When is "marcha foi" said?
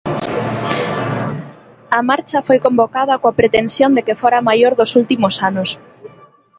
2.09-2.59